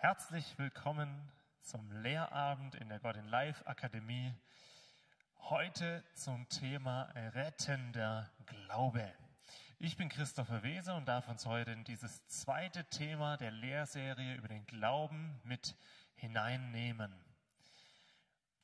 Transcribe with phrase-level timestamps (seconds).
[0.00, 1.28] Herzlich willkommen
[1.60, 4.32] zum Lehrabend in der Gott in Life Akademie.
[5.40, 9.12] Heute zum Thema rettender Glaube.
[9.80, 14.46] Ich bin Christopher Weser und darf uns heute in dieses zweite Thema der Lehrserie über
[14.46, 15.74] den Glauben mit
[16.14, 17.12] hineinnehmen.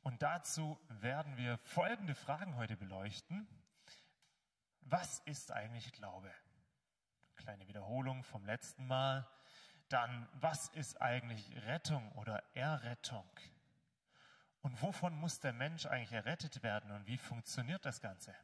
[0.05, 3.49] Und dazu werden wir folgende Fragen heute beleuchten.
[4.83, 6.33] Was ist eigentlich Glaube?
[7.35, 9.27] Kleine Wiederholung vom letzten Mal.
[9.89, 13.29] Dann, was ist eigentlich Rettung oder Errettung?
[14.63, 18.35] Und wovon muss der Mensch eigentlich errettet werden und wie funktioniert das Ganze?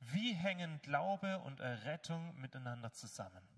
[0.00, 3.48] Wie hängen Glaube und Errettung miteinander zusammen?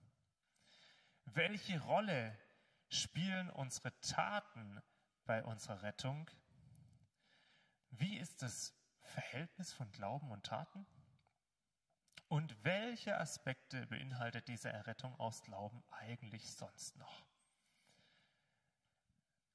[1.24, 2.38] Welche Rolle
[2.88, 4.80] spielen unsere Taten
[5.24, 6.30] bei unserer Rettung?
[7.90, 10.86] Wie ist das Verhältnis von Glauben und Taten?
[12.28, 17.24] Und welche Aspekte beinhaltet diese Errettung aus Glauben eigentlich sonst noch?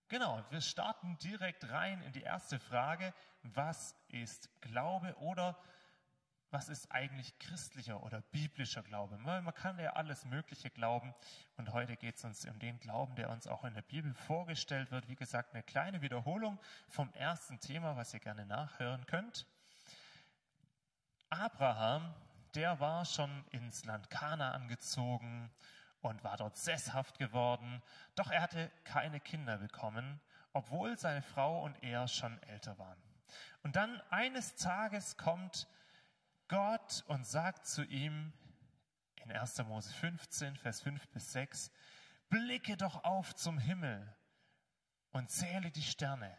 [0.08, 3.14] Genau, wir starten direkt rein in die erste Frage.
[3.44, 5.58] Was ist Glaube oder
[6.50, 9.18] was ist eigentlich christlicher oder biblischer Glaube?
[9.18, 11.16] Man kann ja alles Mögliche glauben
[11.56, 14.92] und heute geht es uns um den Glauben, der uns auch in der Bibel vorgestellt
[14.92, 15.08] wird.
[15.08, 16.60] Wie gesagt, eine kleine Wiederholung
[16.90, 19.48] vom ersten Thema, was ihr gerne nachhören könnt.
[21.30, 22.14] Abraham
[22.56, 25.52] der war schon ins Land Kana angezogen
[26.02, 27.82] und war dort sesshaft geworden,
[28.16, 30.20] doch er hatte keine Kinder bekommen,
[30.54, 33.02] obwohl seine Frau und er schon älter waren.
[33.64, 35.68] Und dann eines Tages kommt
[36.48, 38.34] Gott und sagt zu ihm
[39.24, 39.60] in 1.
[39.66, 41.72] Mose 15, Vers 5 bis 6,
[42.30, 44.14] blicke doch auf zum Himmel
[45.12, 46.38] und zähle die Sterne,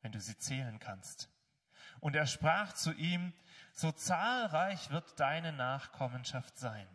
[0.00, 1.28] wenn du sie zählen kannst.
[2.00, 3.32] Und er sprach zu ihm,
[3.74, 6.88] so zahlreich wird deine Nachkommenschaft sein.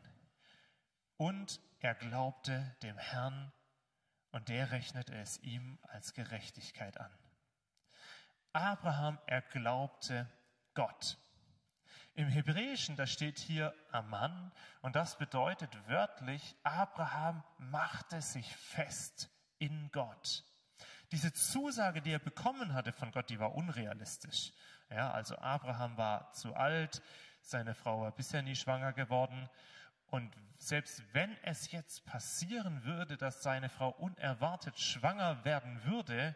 [1.18, 3.52] Und er glaubte dem Herrn,
[4.32, 7.12] und der rechnete es ihm als Gerechtigkeit an.
[8.54, 10.30] Abraham, er glaubte
[10.74, 11.18] Gott.
[12.14, 14.52] Im Hebräischen, da steht hier Amann,
[14.82, 20.46] und das bedeutet wörtlich, Abraham machte sich fest in Gott.
[21.12, 24.54] Diese Zusage, die er bekommen hatte von Gott, die war unrealistisch.
[24.90, 27.02] Ja, also Abraham war zu alt,
[27.42, 29.50] seine Frau war bisher nie schwanger geworden.
[30.08, 36.36] Und selbst wenn es jetzt passieren würde, dass seine Frau unerwartet schwanger werden würde,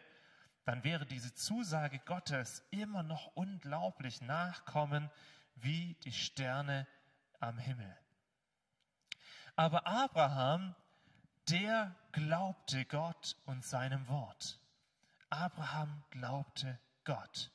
[0.64, 5.10] dann wäre diese Zusage Gottes immer noch unglaublich nachkommen
[5.56, 6.86] wie die Sterne
[7.40, 7.96] am Himmel.
[9.56, 10.74] Aber Abraham,
[11.48, 14.58] der glaubte Gott und seinem Wort.
[15.30, 17.50] Abraham glaubte Gott.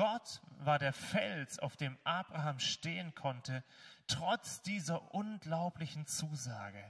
[0.00, 3.62] Gott war der Fels, auf dem Abraham stehen konnte,
[4.06, 6.82] trotz dieser unglaublichen Zusage.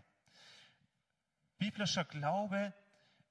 [1.59, 2.73] Biblischer Glaube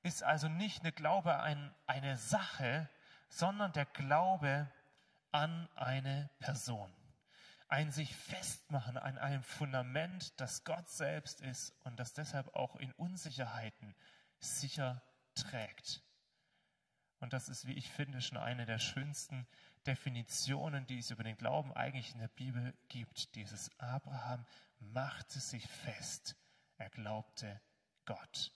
[0.03, 2.89] ist also nicht eine Glaube an eine Sache,
[3.29, 4.69] sondern der Glaube
[5.31, 6.93] an eine Person.
[7.69, 12.91] Ein sich festmachen an einem Fundament, das Gott selbst ist und das deshalb auch in
[12.91, 13.95] Unsicherheiten
[14.39, 15.01] sicher
[15.35, 16.03] trägt.
[17.19, 19.45] Und das ist, wie ich finde, schon eine der schönsten
[19.85, 23.35] Definitionen, die es über den Glauben eigentlich in der Bibel gibt.
[23.35, 24.45] Dieses Abraham
[24.79, 26.35] machte sich fest.
[26.77, 27.61] Er glaubte
[28.05, 28.51] Gott.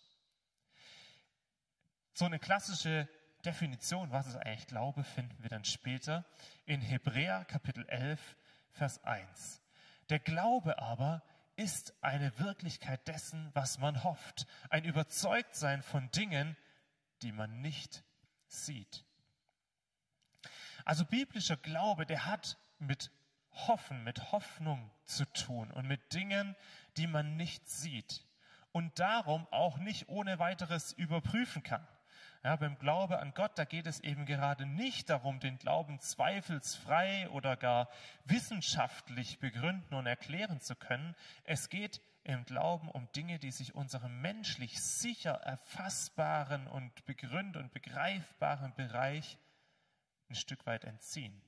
[2.13, 3.09] So eine klassische
[3.44, 6.25] Definition, was ist eigentlich Glaube, finden wir dann später
[6.66, 8.38] in Hebräer Kapitel 11,
[8.72, 9.62] Vers 1.
[10.09, 11.23] Der Glaube aber
[11.56, 16.57] ist eine Wirklichkeit dessen, was man hofft, ein Überzeugtsein von Dingen,
[17.22, 18.03] die man nicht
[18.47, 19.06] sieht.
[20.85, 23.11] Also biblischer Glaube, der hat mit
[23.51, 26.55] Hoffen, mit Hoffnung zu tun und mit Dingen,
[26.97, 28.25] die man nicht sieht
[28.71, 31.88] und darum auch nicht ohne weiteres überprüfen kann.
[32.44, 37.29] Ja, beim Glaube an Gott, da geht es eben gerade nicht darum, den Glauben zweifelsfrei
[37.29, 37.89] oder gar
[38.25, 41.15] wissenschaftlich begründen und erklären zu können.
[41.45, 47.71] Es geht im Glauben um Dinge, die sich unserem menschlich sicher erfassbaren und begründ- und
[47.71, 49.38] begreifbaren Bereich
[50.33, 51.39] ein Stück weit entziehen.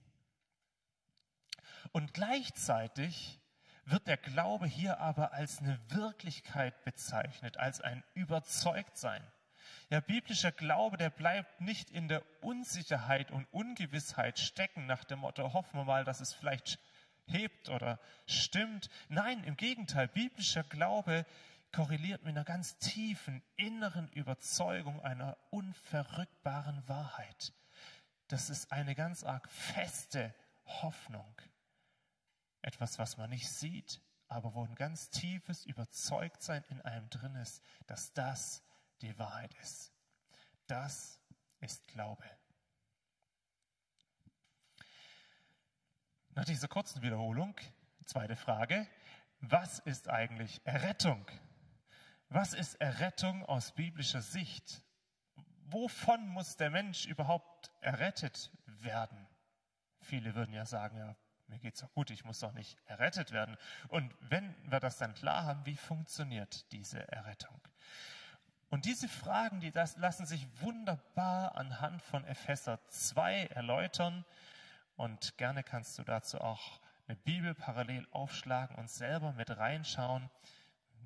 [1.91, 3.39] Und gleichzeitig
[3.85, 9.23] wird der Glaube hier aber als eine Wirklichkeit bezeichnet, als ein Überzeugtsein.
[9.89, 15.53] Ja, biblischer Glaube, der bleibt nicht in der Unsicherheit und Ungewissheit stecken nach dem Motto,
[15.53, 16.79] hoffen wir mal, dass es vielleicht
[17.25, 18.89] hebt oder stimmt.
[19.09, 21.25] Nein, im Gegenteil, biblischer Glaube
[21.71, 27.53] korreliert mit einer ganz tiefen inneren Überzeugung einer unverrückbaren Wahrheit.
[28.27, 30.33] Das ist eine ganz arg feste
[30.65, 31.41] Hoffnung.
[32.61, 37.61] Etwas, was man nicht sieht, aber wo ein ganz tiefes Überzeugtsein in einem drin ist,
[37.85, 38.63] dass das
[39.01, 39.91] die Wahrheit ist.
[40.67, 41.19] Das
[41.59, 42.25] ist Glaube.
[46.29, 47.55] Nach dieser kurzen Wiederholung,
[48.05, 48.87] zweite Frage,
[49.39, 51.25] was ist eigentlich Errettung?
[52.29, 54.84] Was ist Errettung aus biblischer Sicht?
[55.65, 59.27] Wovon muss der Mensch überhaupt errettet werden?
[59.99, 61.15] Viele würden ja sagen, ja,
[61.47, 63.57] mir geht's doch gut, ich muss doch nicht errettet werden.
[63.87, 67.59] Und wenn wir das dann klar haben, wie funktioniert diese Errettung?
[68.69, 74.25] Und diese Fragen, die das lassen sich wunderbar anhand von Epheser 2 erläutern.
[74.95, 80.29] Und gerne kannst du dazu auch eine Bibel parallel aufschlagen und selber mit reinschauen.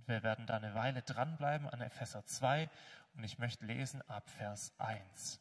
[0.09, 2.67] Wir werden da eine Weile dranbleiben an Epheser 2
[3.13, 5.39] und ich möchte lesen ab Vers 1.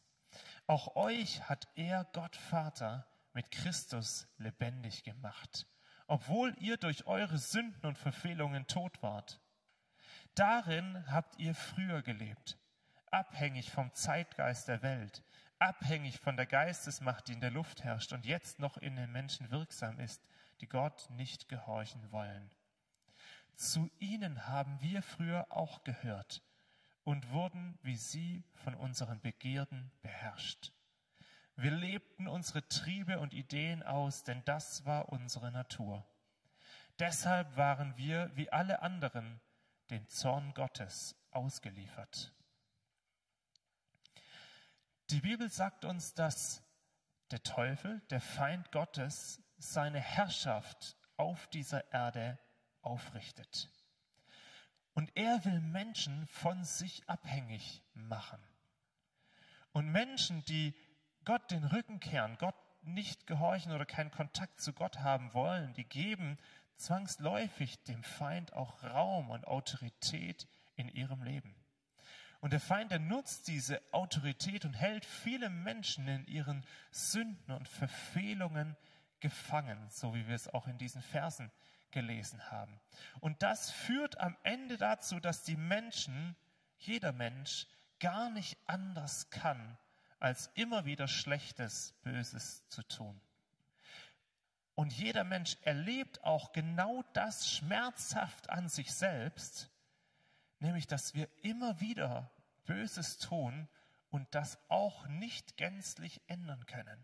[0.67, 5.65] Auch euch hat er, Gott Vater, mit Christus lebendig gemacht,
[6.05, 9.41] obwohl ihr durch eure Sünden und Verfehlungen tot wart.
[10.35, 12.59] Darin habt ihr früher gelebt,
[13.09, 15.23] abhängig vom Zeitgeist der Welt,
[15.57, 19.49] abhängig von der Geistesmacht, die in der Luft herrscht und jetzt noch in den Menschen
[19.49, 20.23] wirksam ist,
[20.61, 22.51] die Gott nicht gehorchen wollen.
[23.59, 26.41] Zu ihnen haben wir früher auch gehört
[27.03, 30.71] und wurden wie sie von unseren Begierden beherrscht.
[31.57, 36.07] Wir lebten unsere Triebe und Ideen aus, denn das war unsere Natur.
[36.99, 39.41] Deshalb waren wir, wie alle anderen,
[39.89, 42.33] dem Zorn Gottes ausgeliefert.
[45.09, 46.63] Die Bibel sagt uns, dass
[47.29, 52.39] der Teufel, der Feind Gottes, seine Herrschaft auf dieser Erde
[52.81, 53.69] aufrichtet.
[54.93, 58.41] Und er will Menschen von sich abhängig machen.
[59.71, 60.73] Und Menschen, die
[61.25, 65.85] Gott den Rücken kehren, Gott nicht gehorchen oder keinen Kontakt zu Gott haben wollen, die
[65.85, 66.37] geben
[66.75, 71.55] zwangsläufig dem Feind auch Raum und Autorität in ihrem Leben.
[72.39, 77.67] Und der Feind, der nutzt diese Autorität und hält viele Menschen in ihren Sünden und
[77.67, 78.77] Verfehlungen
[79.19, 81.51] gefangen, so wie wir es auch in diesen Versen
[81.91, 82.79] gelesen haben.
[83.19, 86.35] Und das führt am Ende dazu, dass die Menschen,
[86.77, 87.67] jeder Mensch,
[87.99, 89.77] gar nicht anders kann,
[90.19, 93.19] als immer wieder Schlechtes, Böses zu tun.
[94.75, 99.69] Und jeder Mensch erlebt auch genau das schmerzhaft an sich selbst,
[100.59, 102.31] nämlich dass wir immer wieder
[102.65, 103.67] Böses tun
[104.09, 107.03] und das auch nicht gänzlich ändern können.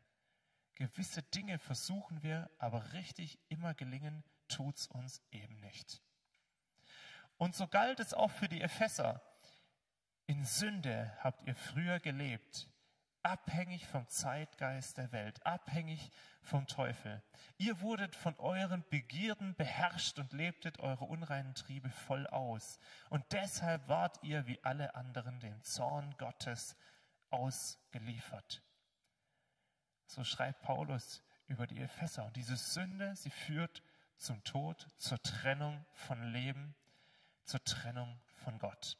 [0.75, 6.01] Gewisse Dinge versuchen wir, aber richtig immer gelingen tut's uns eben nicht.
[7.37, 9.21] Und so galt es auch für die Epheser.
[10.27, 12.69] In Sünde habt ihr früher gelebt,
[13.21, 16.11] abhängig vom Zeitgeist der Welt, abhängig
[16.41, 17.21] vom Teufel.
[17.57, 22.79] Ihr wurdet von euren Begierden beherrscht und lebtet eure unreinen Triebe voll aus.
[23.09, 26.75] Und deshalb wart ihr wie alle anderen dem Zorn Gottes
[27.29, 28.63] ausgeliefert.
[30.07, 32.25] So schreibt Paulus über die Epheser.
[32.25, 33.81] Und diese Sünde, sie führt
[34.17, 36.75] zum Tod, zur Trennung von Leben,
[37.43, 38.97] zur Trennung von Gott.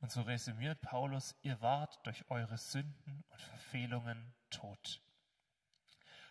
[0.00, 5.00] Und so resümiert Paulus, ihr wart durch eure Sünden und Verfehlungen tot.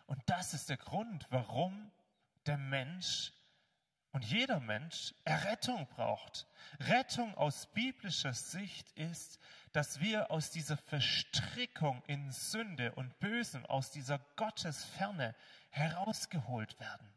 [0.06, 1.92] Und das ist der Grund, warum
[2.46, 3.34] der Mensch
[4.14, 6.48] und jeder Mensch Errettung braucht.
[6.80, 9.38] Rettung aus biblischer Sicht ist,
[9.74, 15.36] dass wir aus dieser Verstrickung in Sünde und Bösem, aus dieser Gottesferne
[15.78, 17.14] herausgeholt werden.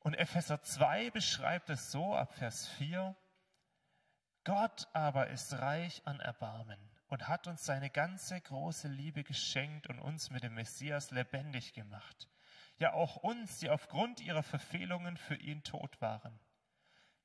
[0.00, 3.16] Und Epheser 2 beschreibt es so ab Vers 4,
[4.44, 9.98] Gott aber ist reich an Erbarmen und hat uns seine ganze große Liebe geschenkt und
[9.98, 12.28] uns mit dem Messias lebendig gemacht.
[12.78, 16.38] Ja, auch uns, die aufgrund ihrer Verfehlungen für ihn tot waren.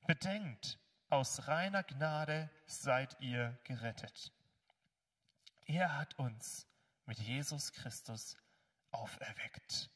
[0.08, 0.80] Bedenkt,
[1.10, 4.32] aus reiner Gnade seid ihr gerettet.
[5.66, 6.68] Er hat uns
[7.06, 8.38] mit Jesus Christus
[8.92, 9.90] auferweckt.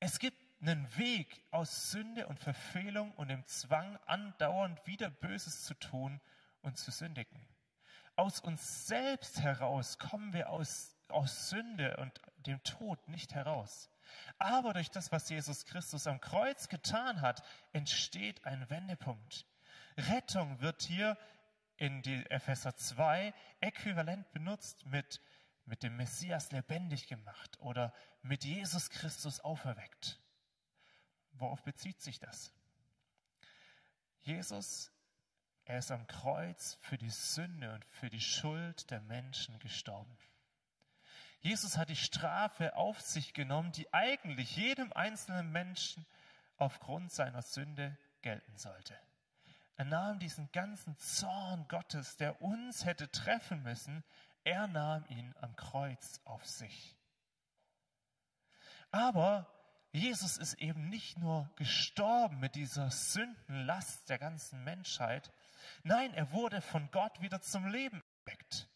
[0.00, 5.74] Es gibt einen Weg aus Sünde und Verfehlung und dem Zwang, andauernd wieder Böses zu
[5.74, 6.20] tun
[6.62, 7.46] und zu sündigen.
[8.16, 13.90] Aus uns selbst heraus kommen wir aus, aus Sünde und dem Tod nicht heraus.
[14.38, 17.42] Aber durch das, was Jesus Christus am Kreuz getan hat,
[17.72, 19.46] entsteht ein Wendepunkt.
[19.96, 21.16] Rettung wird hier
[21.76, 25.20] in die Epheser 2 äquivalent benutzt mit,
[25.68, 30.18] mit dem Messias lebendig gemacht oder mit Jesus Christus auferweckt.
[31.32, 32.52] Worauf bezieht sich das?
[34.22, 34.90] Jesus,
[35.64, 40.18] er ist am Kreuz für die Sünde und für die Schuld der Menschen gestorben.
[41.40, 46.06] Jesus hat die Strafe auf sich genommen, die eigentlich jedem einzelnen Menschen
[46.56, 48.98] aufgrund seiner Sünde gelten sollte.
[49.76, 54.02] Er nahm diesen ganzen Zorn Gottes, der uns hätte treffen müssen,
[54.48, 56.96] er nahm ihn am Kreuz auf sich.
[58.90, 59.46] Aber
[59.92, 65.30] Jesus ist eben nicht nur gestorben mit dieser Sündenlast der ganzen Menschheit,
[65.82, 68.68] nein, er wurde von Gott wieder zum Leben erweckt.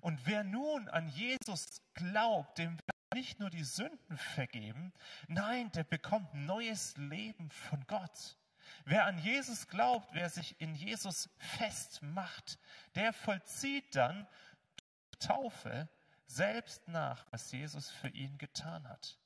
[0.00, 4.92] Und wer nun an Jesus glaubt, dem wird nicht nur die Sünden vergeben,
[5.26, 8.36] nein, der bekommt neues Leben von Gott.
[8.84, 12.58] Wer an Jesus glaubt, wer sich in Jesus festmacht,
[12.94, 14.28] der vollzieht dann
[15.18, 15.88] Taufe
[16.26, 19.18] selbst nach, was Jesus für ihn getan hat.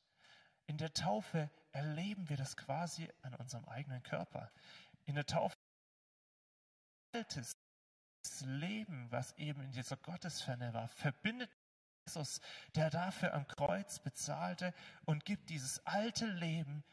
[0.67, 4.51] In der Taufe erleben wir das quasi an unserem eigenen Körper.
[5.07, 5.57] In der Taufe
[7.13, 7.57] altes
[8.45, 11.51] Leben, was eben in dieser Gottesferne war, verbindet
[12.07, 12.41] Jesus,
[12.75, 16.85] der dafür am Kreuz bezahlte und gibt dieses alte Leben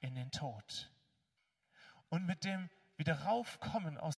[0.00, 0.90] in den Tod.
[2.08, 4.14] Und mit dem Wiederaufkommen aus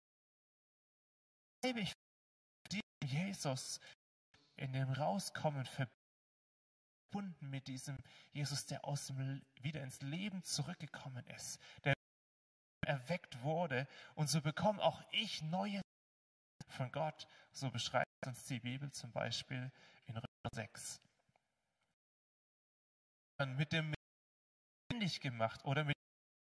[1.63, 1.93] ewig
[3.03, 3.79] Jesus
[4.61, 7.97] in dem Rauskommen verbunden mit diesem
[8.31, 11.93] Jesus, der aus dem, wieder ins Leben zurückgekommen ist, der
[12.85, 13.87] erweckt wurde.
[14.15, 15.81] Und so bekomme auch ich neue
[16.69, 17.27] von Gott.
[17.51, 19.71] So beschreibt uns die Bibel zum Beispiel
[20.05, 21.01] in Römer 6.
[23.39, 23.93] Dann mit dem
[24.89, 25.95] lebendig gemacht oder mit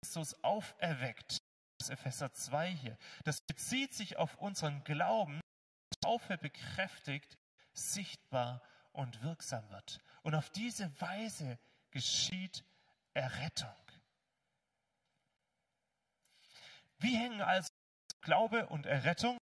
[0.04, 1.40] Jesus auferweckt.
[1.80, 2.98] Das Epheser 2 hier.
[3.24, 5.42] Das bezieht sich auf unseren Glauben,
[6.02, 7.36] Taufe bekräftigt,
[7.75, 10.00] sichtbar und wirksam wird.
[10.24, 11.60] Und auf diese Weise
[11.91, 12.63] geschieht
[13.13, 13.75] Errettung.
[16.98, 17.70] Wie hängen also
[18.22, 19.38] Glaube und Errettung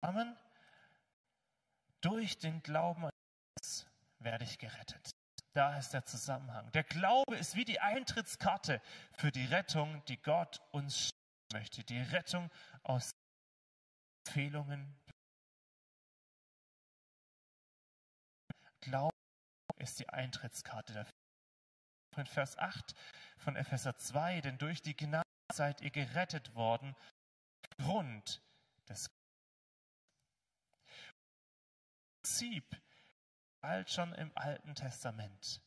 [0.00, 0.36] zusammen?
[2.00, 3.10] Durch den Glauben an
[3.58, 3.86] Jesus
[4.20, 5.10] werde ich gerettet.
[5.52, 6.70] Da ist der Zusammenhang.
[6.72, 8.80] Der Glaube ist wie die Eintrittskarte
[9.12, 11.10] für die Rettung, die Gott uns
[11.52, 11.82] möchte.
[11.82, 12.50] Die Rettung
[12.84, 13.10] aus
[14.24, 14.94] Fehlungen.
[18.80, 19.14] Glaube
[19.78, 21.12] ist die Eintrittskarte dafür.
[22.16, 22.94] In Vers 8
[23.38, 26.96] von Epheser 2, denn durch die Gnade seid ihr gerettet worden,
[27.78, 28.42] Grund
[28.88, 29.08] des
[32.22, 32.64] Prinzip
[33.60, 35.60] bald schon im Alten Testament.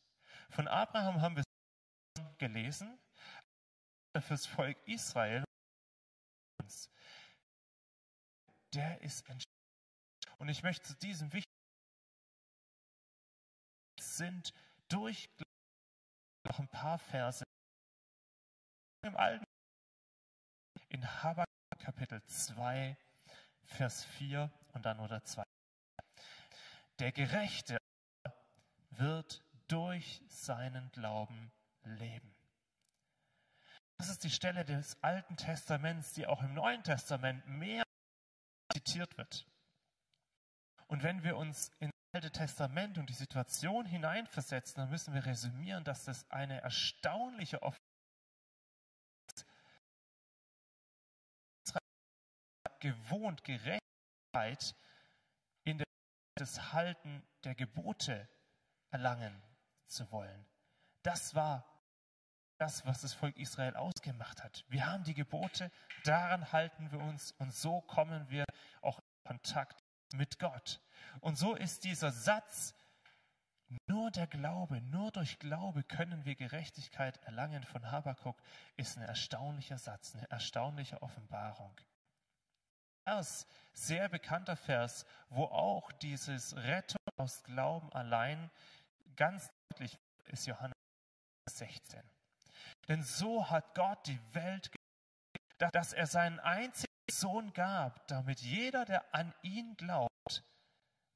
[0.49, 1.43] Von Abraham haben wir
[2.37, 2.99] gelesen,
[4.19, 5.43] fürs Volk Israel,
[8.73, 9.45] der ist entschieden.
[10.37, 11.60] Und ich möchte zu diesem wichtigen
[14.21, 14.53] sind
[14.87, 15.27] durch
[16.43, 17.43] noch ein paar Verse
[19.01, 19.43] im Alten
[20.89, 21.47] in Habakkuk
[21.79, 22.95] Kapitel 2
[23.63, 25.41] Vers 4 und dann oder 2.
[26.99, 27.79] Der Gerechte
[28.91, 31.51] wird durch seinen Glauben
[31.83, 32.35] leben.
[33.97, 37.81] Das ist die Stelle des Alten Testaments, die auch im Neuen Testament mehr
[38.71, 39.47] zitiert wird.
[40.85, 45.83] Und wenn wir uns in Alte Testament und die Situation hineinversetzen, dann müssen wir resümieren,
[45.83, 47.81] dass das eine erstaunliche Offenbarung
[52.81, 54.75] gewohnt Gerechtigkeit
[55.63, 55.87] in der
[56.35, 58.27] das Halten der Gebote
[58.89, 59.41] erlangen
[59.85, 60.45] zu wollen.
[61.03, 61.65] Das war
[62.57, 64.65] das, was das Volk Israel ausgemacht hat.
[64.67, 65.71] Wir haben die Gebote,
[66.03, 68.45] daran halten wir uns und so kommen wir
[68.81, 70.81] auch in Kontakt mit Gott.
[71.19, 72.73] Und so ist dieser Satz,
[73.87, 78.41] nur der Glaube, nur durch Glaube können wir Gerechtigkeit erlangen von Habakuk,
[78.75, 81.73] ist ein erstaunlicher Satz, eine erstaunliche Offenbarung.
[83.07, 88.51] Vers, sehr bekannter Vers, wo auch dieses Rettung aus Glauben allein
[89.15, 90.75] ganz deutlich ist Johannes
[91.49, 92.01] 16.
[92.87, 94.71] Denn so hat Gott die Welt
[95.69, 100.10] dass er seinen einzigen Sohn gab, damit jeder, der an ihn glaubt,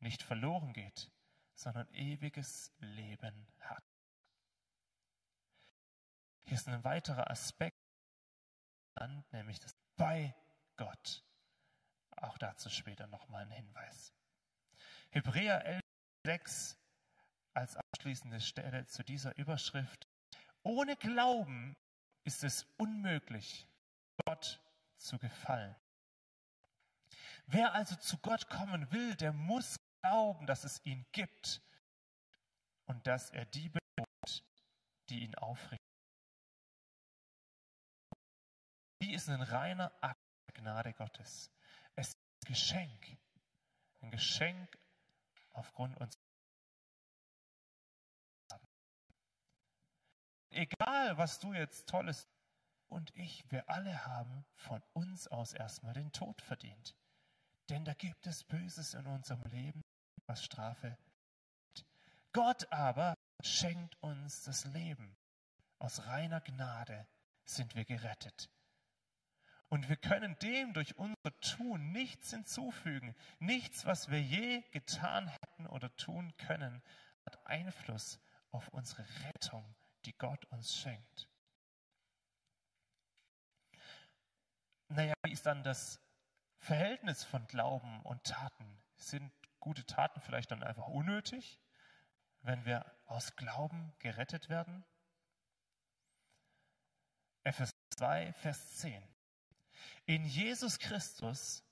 [0.06, 1.12] nicht verloren geht,
[1.56, 3.84] sondern ewiges Leben hat.
[6.44, 7.76] Hier ist ein weiterer Aspekt,
[9.32, 10.36] nämlich das bei
[10.78, 11.24] Gott.
[12.12, 14.14] Auch dazu später nochmal ein Hinweis.
[15.10, 15.82] Hebräer 11,
[16.26, 16.78] 6
[17.54, 20.08] als abschließende Stelle zu dieser Überschrift.
[20.62, 21.76] Ohne Glauben
[22.24, 23.68] ist es unmöglich,
[24.26, 24.62] Gott
[24.98, 25.76] zu gefallen.
[27.48, 31.62] Wer also zu Gott kommen will, der muss glauben, dass es ihn gibt
[32.86, 34.44] und dass er die belohnt,
[35.10, 35.80] die ihn aufrichten.
[39.02, 41.50] Die ist ein reiner Akt der Gnade Gottes.
[41.96, 43.18] Es ist ein Geschenk.
[44.02, 44.78] Ein Geschenk
[45.54, 46.22] aufgrund unserer
[50.52, 52.30] Egal, was du jetzt Tolles,
[52.88, 56.96] und ich, wir alle haben von uns aus erstmal den Tod verdient.
[57.70, 59.85] Denn da gibt es Böses in unserem Leben,
[60.28, 60.98] was Strafe.
[62.34, 65.16] Gott aber schenkt uns das Leben.
[65.80, 67.08] Aus reiner Gnade
[67.46, 68.50] sind wir gerettet.
[69.70, 73.16] Und wir können dem durch unser Tun nichts hinzufügen.
[73.40, 76.82] Nichts, was wir je getan hätten oder tun können,
[77.26, 78.20] hat Einfluss
[78.52, 81.28] auf unsere Rettung, die Gott uns schenkt.
[84.88, 86.00] Naja, wie ist dann das
[86.60, 88.82] Verhältnis von Glauben und Taten?
[88.98, 89.32] Sind
[89.66, 91.60] gute Taten vielleicht dann einfach unnötig,
[92.42, 94.86] wenn wir aus Glauben gerettet werden?
[97.44, 99.04] Epheser 2, Vers 10.
[100.06, 101.64] In Jesus Christus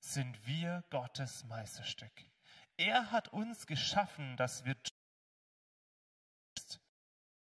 [0.00, 2.12] sind wir Gottes Meisterstück.
[2.76, 4.76] Er hat uns geschaffen, dass wir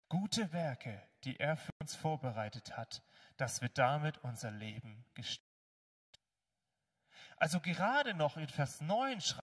[0.07, 3.03] gute Werke, die er für uns vorbereitet hat,
[3.35, 5.51] dass wir damit unser Leben gestalten.
[7.35, 9.40] Also gerade noch in Vers 9 schreibt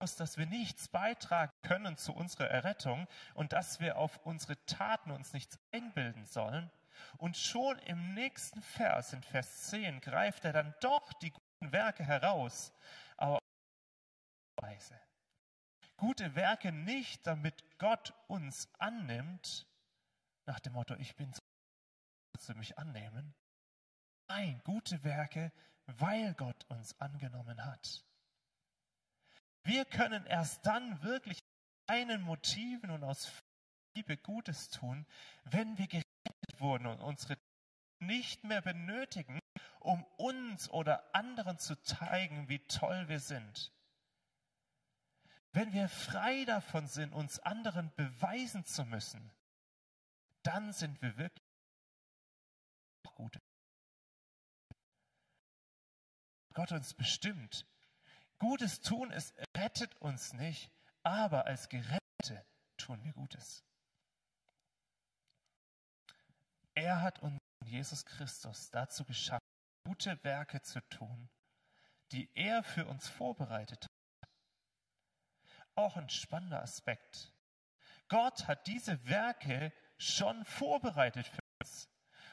[0.00, 5.10] uns, dass wir nichts beitragen können zu unserer Errettung und dass wir auf unsere Taten
[5.10, 6.70] uns nichts einbilden sollen.
[7.18, 12.04] Und schon im nächsten Vers, in Vers 10, greift er dann doch die guten Werke
[12.04, 12.72] heraus,
[13.16, 15.00] aber auf Weise.
[15.96, 19.66] Gute Werke nicht, damit Gott uns annimmt,
[20.46, 21.40] nach dem Motto, ich bin so,
[22.32, 23.34] willst du mich annehmen?
[24.28, 25.52] Nein, gute Werke,
[25.86, 28.04] weil Gott uns angenommen hat.
[29.62, 31.38] Wir können erst dann wirklich
[31.86, 33.30] einen Motiven und aus
[33.96, 35.06] Liebe Gutes tun,
[35.44, 37.36] wenn wir gerettet wurden und unsere
[37.98, 39.40] nicht mehr benötigen,
[39.80, 43.72] um uns oder anderen zu zeigen, wie toll wir sind.
[45.52, 49.32] Wenn wir frei davon sind, uns anderen beweisen zu müssen,
[50.42, 51.44] dann sind wir wirklich
[53.14, 53.40] gut.
[56.54, 57.66] Gott uns bestimmt.
[58.40, 60.72] Gutes tun, es rettet uns nicht,
[61.02, 62.44] aber als Gerettete
[62.78, 63.62] tun wir Gutes.
[66.74, 69.46] Er hat uns, Jesus Christus, dazu geschaffen,
[69.86, 71.28] gute Werke zu tun,
[72.12, 74.30] die er für uns vorbereitet hat.
[75.74, 77.32] Auch ein spannender Aspekt.
[78.08, 81.39] Gott hat diese Werke schon vorbereitet für uns.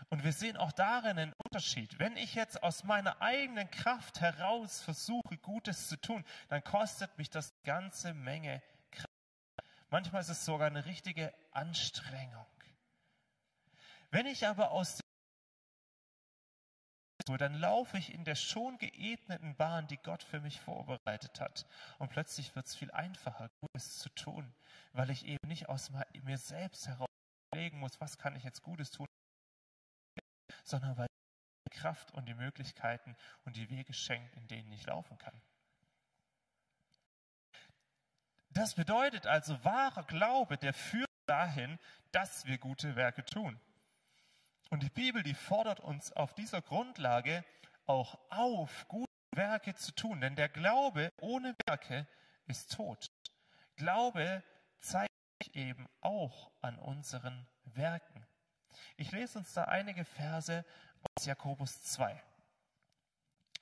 [0.09, 1.99] Und wir sehen auch darin einen Unterschied.
[1.99, 7.29] Wenn ich jetzt aus meiner eigenen Kraft heraus versuche, Gutes zu tun, dann kostet mich
[7.29, 9.09] das ganze Menge Kraft.
[9.89, 12.45] Manchmal ist es sogar eine richtige Anstrengung.
[14.09, 14.99] Wenn ich aber aus
[17.35, 21.65] dann laufe ich in der schon geebneten Bahn, die Gott für mich vorbereitet hat.
[21.99, 24.53] Und plötzlich wird es viel einfacher, Gutes zu tun,
[24.93, 25.91] weil ich eben nicht aus
[26.23, 27.09] mir selbst heraus
[27.51, 29.06] überlegen muss, was kann ich jetzt Gutes tun,
[30.67, 31.07] sondern weil
[31.65, 35.41] die Kraft und die Möglichkeiten und die Wege schenkt, in denen ich laufen kann.
[38.49, 41.77] Das bedeutet also, wahrer Glaube, der führt dahin,
[42.11, 43.59] dass wir gute Werke tun.
[44.69, 47.45] Und die Bibel, die fordert uns auf dieser Grundlage
[47.85, 50.19] auch auf, gute Werke zu tun.
[50.21, 52.07] Denn der Glaube ohne Werke
[52.47, 53.07] ist tot.
[53.75, 54.43] Glaube
[54.79, 55.11] zeigt
[55.53, 58.26] eben auch an unseren Werken.
[58.95, 60.65] Ich lese uns da einige Verse
[61.01, 62.23] aus Jakobus 2,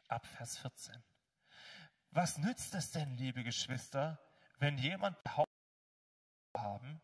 [0.08, 1.04] ab Vers 14.
[2.12, 4.20] Was nützt es denn, liebe Geschwister,
[4.58, 5.54] wenn jemand behauptet
[6.58, 7.02] haben,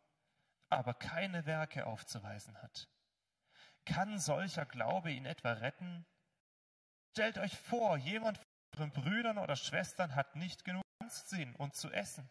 [0.69, 2.87] aber keine Werke aufzuweisen hat?
[3.85, 6.05] Kann solcher Glaube ihn etwa retten?
[7.11, 8.47] Stellt euch vor, jemand von
[8.79, 12.29] euren Brüdern oder Schwestern hat nicht genug anzusehen und zu essen.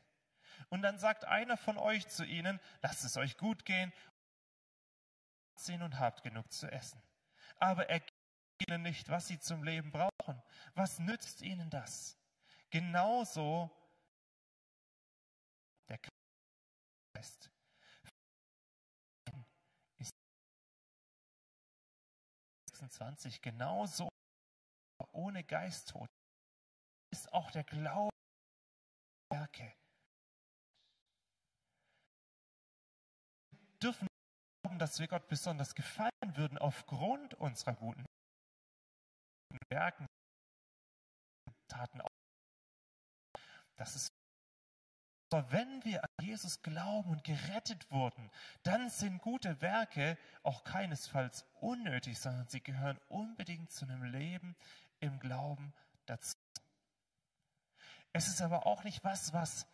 [0.69, 3.93] Und dann sagt einer von euch zu ihnen, lasst es euch gut gehen,
[5.61, 7.03] sehen und habt genug zu essen.
[7.57, 8.13] Aber er gibt
[8.69, 10.43] ihnen nicht, was sie zum Leben brauchen.
[10.75, 12.19] Was nützt ihnen das?
[12.71, 13.71] Genauso
[15.89, 15.99] der
[17.15, 17.51] Geist
[19.99, 20.13] ist
[22.69, 24.09] 26 genauso
[25.13, 26.09] ohne Geisttod
[27.13, 28.11] ist auch der Glaube
[29.31, 29.75] Werke
[33.83, 34.10] dürfen
[34.71, 38.05] glauben, dass wir Gott besonders gefallen würden aufgrund unserer guten
[39.69, 40.07] Werken,
[41.69, 42.01] Taten.
[43.77, 44.09] Das ist
[45.33, 48.33] aber wenn wir an Jesus glauben und gerettet wurden,
[48.65, 54.57] dann sind gute Werke auch keinesfalls unnötig, sondern sie gehören unbedingt zu einem Leben
[54.99, 55.73] im Glauben
[56.07, 56.37] dazu.
[58.13, 59.69] Es ist aber auch nicht was, was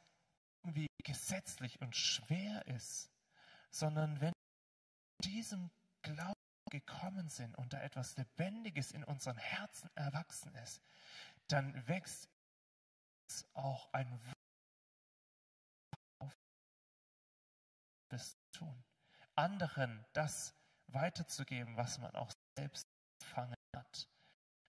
[0.62, 3.10] irgendwie gesetzlich und schwer ist,
[3.70, 4.35] sondern wenn
[5.24, 5.70] diesem
[6.02, 6.34] Glauben
[6.70, 10.82] gekommen sind und da etwas Lebendiges in unseren Herzen erwachsen ist,
[11.48, 12.28] dann wächst
[13.54, 14.20] auch ein
[16.18, 16.36] auf
[18.08, 18.84] das tun.
[19.34, 20.54] Anderen das
[20.88, 22.86] weiterzugeben, was man auch selbst
[23.20, 24.08] empfangen hat.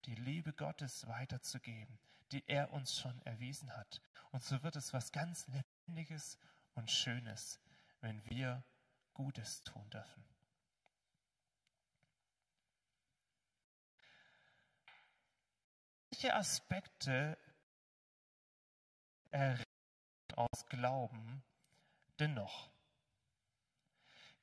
[0.06, 2.00] Die Liebe Gottes weiterzugeben,
[2.32, 4.02] die er uns schon erwiesen hat.
[4.32, 6.38] Und so wird es was ganz Lebendiges
[6.76, 7.60] und Schönes,
[8.02, 8.64] wenn wir
[9.14, 10.37] Gutes tun dürfen.
[16.10, 17.38] Welche Aspekte
[20.36, 21.44] aus Glauben
[22.20, 22.72] dennoch?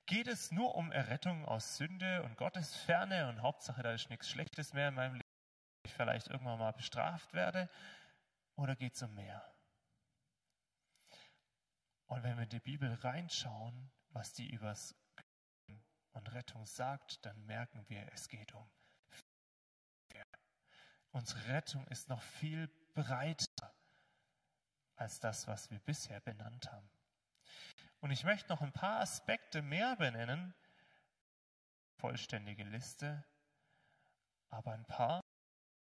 [0.07, 4.75] Geht es nur um Errettung aus Sünde und Gottesferne und Hauptsache, da ist nichts Schlechtes
[4.75, 5.29] mehr in meinem Leben,
[5.87, 7.71] ich vielleicht irgendwann mal bestraft werde?
[8.57, 9.43] Oder geht es um mehr?
[12.07, 14.95] Und wenn wir in die Bibel reinschauen, was die übers
[16.13, 18.71] und Rettung sagt, dann merken wir, es geht um.
[21.15, 23.73] Unsere Rettung ist noch viel breiter
[24.97, 26.91] als das, was wir bisher benannt haben.
[28.01, 30.53] Und ich möchte noch ein paar Aspekte mehr benennen,
[31.99, 33.25] vollständige Liste,
[34.51, 35.21] aber ein paar.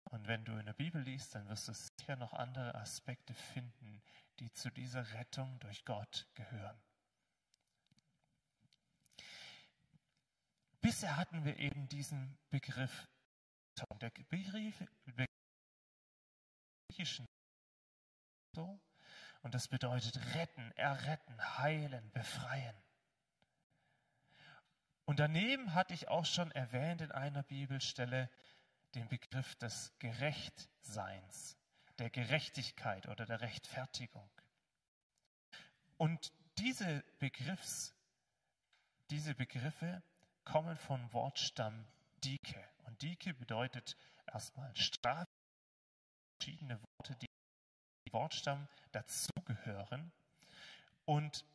[0.06, 4.02] Und wenn du in der Bibel liest, dann wirst du sicher noch andere Aspekte finden,
[4.40, 6.82] die zu dieser Rettung durch Gott gehören.
[10.80, 13.10] Bisher hatten wir eben diesen Begriff,
[14.02, 14.84] der Begriff,
[16.88, 17.26] griechischen
[18.56, 18.80] so,
[19.42, 22.76] und das bedeutet retten, erretten, heilen, befreien.
[25.06, 28.30] Und daneben hatte ich auch schon erwähnt in einer Bibelstelle
[28.96, 31.58] den Begriff des Gerechtseins,
[32.00, 34.30] der Gerechtigkeit oder der Rechtfertigung.
[35.98, 37.96] Und diese Begriffs,
[39.10, 40.04] diese Begriffe
[40.44, 41.88] kommen vom Wortstamm
[42.24, 42.64] Dike.
[42.90, 45.28] Und Dike bedeutet erstmal Strafe,
[46.40, 47.28] verschiedene Worte, die
[48.06, 50.12] im Wortstamm dazugehören.
[51.06, 51.46] Und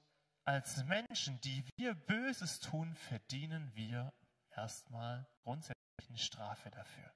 [0.45, 4.13] als Menschen, die wir Böses tun, verdienen wir
[4.53, 7.13] erstmal grundsätzlich eine Strafe dafür.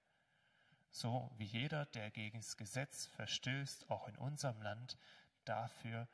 [0.90, 4.98] So wie jeder, der gegen das Gesetz verstößt, auch in unserem Land,
[5.44, 6.08] dafür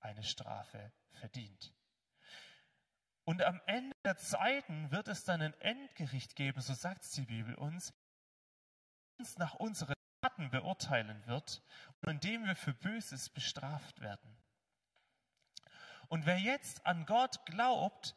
[0.00, 1.72] eine Strafe verdient.
[3.26, 7.56] Und am Ende der Zeiten wird es dann ein Endgericht geben, so sagt die Bibel
[7.56, 7.92] uns,
[9.18, 11.60] uns nach unseren Taten beurteilen wird
[12.02, 14.38] und in dem wir für Böses bestraft werden.
[16.06, 18.14] Und wer jetzt an Gott glaubt,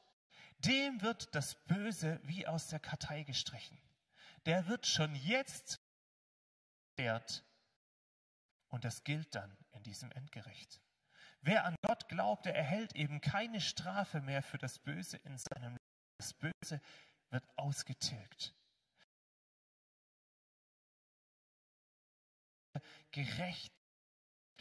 [0.59, 3.81] dem wird das Böse wie aus der Kartei gestrichen.
[4.45, 5.79] Der wird schon jetzt
[6.97, 7.43] wert
[8.67, 10.79] und das gilt dann in diesem Endgericht.
[11.41, 15.73] Wer an Gott glaubt, der erhält eben keine Strafe mehr für das Böse in seinem
[15.73, 15.79] Leben.
[16.17, 16.81] Das Böse
[17.29, 18.53] wird ausgetilgt.
[23.11, 23.71] Gerecht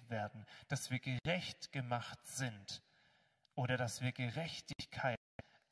[0.07, 2.83] werden, dass wir gerecht gemacht sind
[3.55, 5.19] oder dass wir Gerechtigkeit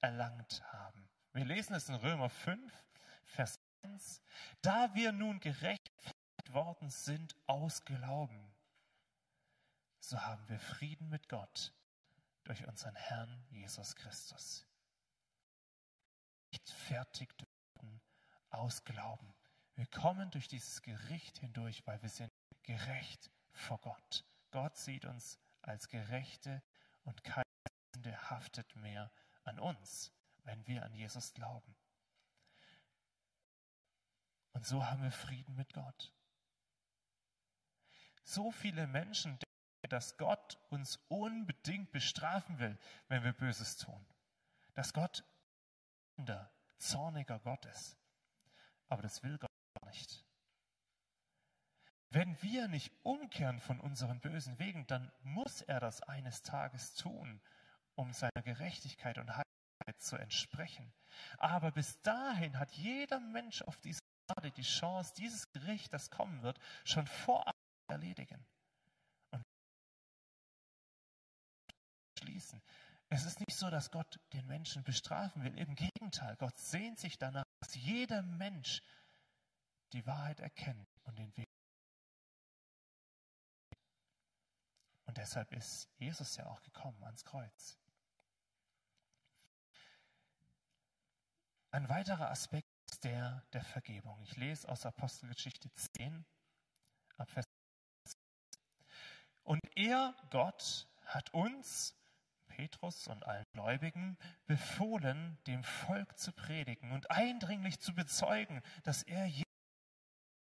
[0.00, 1.08] erlangt haben.
[1.32, 2.72] Wir lesen es in Römer 5,
[3.24, 4.20] Vers 1.
[4.62, 5.88] Da wir nun gerecht
[6.50, 8.55] worden sind aus Glauben,
[10.06, 11.74] so haben wir Frieden mit Gott
[12.44, 14.64] durch unseren Herrn Jesus Christus.
[16.52, 17.34] Nicht fertig
[17.74, 18.00] werden
[18.50, 19.34] aus Glauben.
[19.74, 24.24] Wir kommen durch dieses Gericht hindurch, weil wir sind gerecht vor Gott.
[24.52, 26.62] Gott sieht uns als Gerechte
[27.02, 27.42] und keine
[27.92, 29.10] Sünde haftet mehr
[29.42, 30.12] an uns,
[30.44, 31.74] wenn wir an Jesus glauben.
[34.52, 36.12] Und so haben wir Frieden mit Gott.
[38.22, 39.38] So viele Menschen
[39.88, 44.04] dass Gott uns unbedingt bestrafen will, wenn wir Böses tun.
[44.74, 45.24] Dass Gott
[46.16, 47.96] ein zorniger Gott ist.
[48.88, 49.50] Aber das will Gott
[49.86, 50.24] nicht.
[52.10, 57.40] Wenn wir nicht umkehren von unseren bösen Wegen, dann muss er das eines Tages tun,
[57.94, 60.92] um seiner Gerechtigkeit und Heiligkeit zu entsprechen.
[61.38, 64.00] Aber bis dahin hat jeder Mensch auf dieser
[64.36, 67.56] Erde die Chance, dieses Gericht, das kommen wird, schon vorab
[67.88, 68.46] erledigen.
[72.36, 72.62] Schließen.
[73.08, 75.56] Es ist nicht so, dass Gott den Menschen bestrafen will.
[75.58, 78.82] Im Gegenteil, Gott sehnt sich danach, dass jeder Mensch
[79.92, 81.48] die Wahrheit erkennt und den Weg.
[85.06, 87.78] Und deshalb ist Jesus ja auch gekommen ans Kreuz.
[91.70, 94.20] Ein weiterer Aspekt ist der der Vergebung.
[94.22, 96.26] Ich lese aus Apostelgeschichte 10,
[97.16, 97.46] ab Vers
[99.44, 101.94] Und er, Gott, hat uns
[102.56, 104.16] Petrus und allen Gläubigen
[104.46, 109.30] befohlen, dem Volk zu predigen und eindringlich zu bezeugen, dass er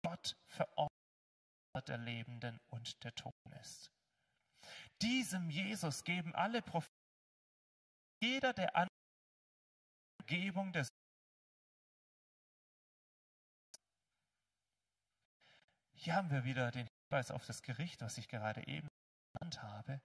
[0.03, 0.91] Gott verordnet
[1.87, 3.91] der Lebenden und der Toten ist.
[5.03, 6.89] Diesem Jesus geben alle Propheten,
[8.23, 8.89] jeder der
[10.27, 10.89] Angebung des
[15.97, 18.89] Hier haben wir wieder den Hinweis auf das Gericht, was ich gerade eben
[19.35, 20.01] genannt habe.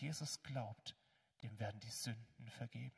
[0.00, 0.96] Jesus glaubt,
[1.42, 2.96] dem werden die Sünden vergeben.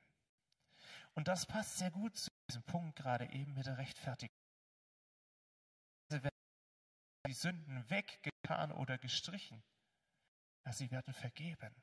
[1.15, 4.35] Und das passt sehr gut zu diesem Punkt gerade eben mit der Rechtfertigung.
[6.09, 6.29] Werden
[7.27, 9.63] die Sünden weggetan oder gestrichen.
[10.65, 11.75] Ja, sie werden vergeben.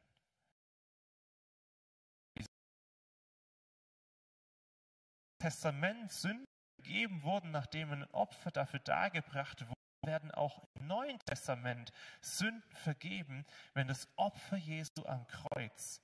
[5.40, 6.46] Testament Sünden
[6.78, 13.46] gegeben wurden, nachdem ein Opfer dafür dargebracht wurde, werden auch im Neuen Testament Sünden vergeben,
[13.74, 16.02] wenn das Opfer Jesu am Kreuz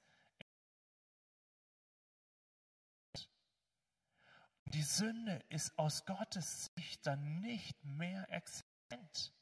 [4.76, 9.34] Die Sünde ist aus Gottes Sicht dann nicht mehr existent.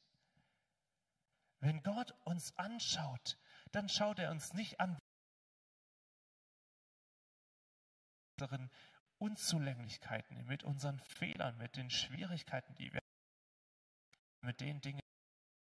[1.60, 3.38] Wenn Gott uns anschaut,
[3.72, 5.00] dann schaut er uns nicht an
[8.38, 8.70] unseren
[9.18, 13.03] Unzulänglichkeiten, mit unseren Fehlern, mit den Schwierigkeiten, die wir
[14.44, 15.02] mit den Dingen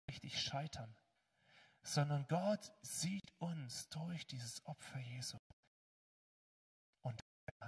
[0.09, 0.94] richtig scheitern,
[1.83, 5.38] sondern Gott sieht uns durch dieses Opfer Jesu
[7.03, 7.20] und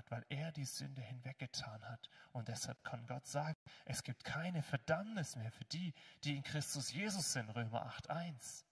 [0.08, 2.08] weil er die Sünde hinweggetan hat.
[2.32, 6.92] Und deshalb kann Gott sagen, es gibt keine Verdammnis mehr für die, die in Christus
[6.92, 8.64] Jesus sind, Römer 8.1.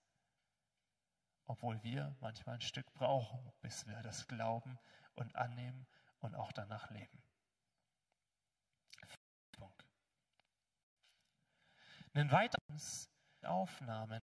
[1.46, 4.78] Obwohl wir manchmal ein Stück brauchen, bis wir das glauben
[5.14, 5.86] und annehmen
[6.20, 7.22] und auch danach leben.
[9.52, 9.84] Punkt.
[12.14, 12.80] Einen weiteren
[13.42, 14.20] Aufnahmen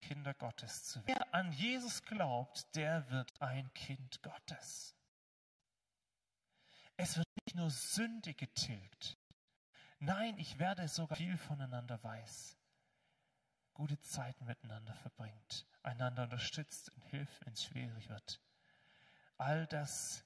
[0.00, 1.16] Kinder Gottes zu werden.
[1.18, 4.96] Wer an Jesus glaubt, der wird ein Kind Gottes.
[6.96, 9.18] Es wird nicht nur Sünde getilgt.
[10.00, 12.56] Nein, ich werde sogar viel voneinander weiß.
[13.74, 18.40] Gute Zeiten miteinander verbringt, einander unterstützt und hilft, wenn es schwierig wird.
[19.36, 20.24] All das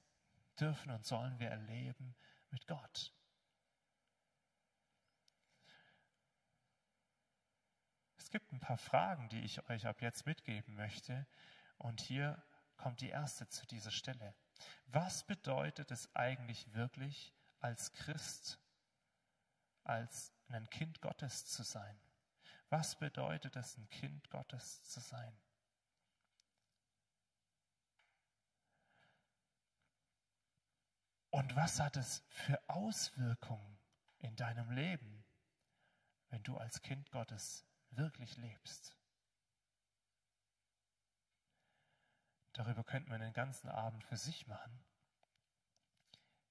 [0.59, 2.15] dürfen und sollen wir erleben
[2.49, 3.13] mit Gott.
[8.33, 11.27] Gibt ein paar Fragen, die ich euch ab jetzt mitgeben möchte.
[11.77, 12.43] Und hier
[12.77, 14.33] kommt die erste zu dieser Stelle.
[14.87, 18.59] Was bedeutet es eigentlich wirklich, als Christ,
[19.83, 21.95] als ein Kind Gottes zu sein?
[22.69, 25.37] Was bedeutet es, ein Kind Gottes zu sein?
[31.29, 33.77] Und was hat es für Auswirkungen
[34.17, 35.23] in deinem Leben,
[36.29, 37.63] wenn du als Kind Gottes
[37.97, 38.95] wirklich lebst?
[42.53, 44.85] Darüber könnten wir den ganzen Abend für sich machen.